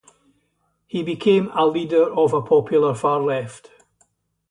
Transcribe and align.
He 0.87 1.03
became 1.03 1.51
a 1.53 1.63
leader 1.67 2.01
of 2.17 2.33
a 2.33 2.41
popular 2.41 2.95
far-left. 2.95 3.69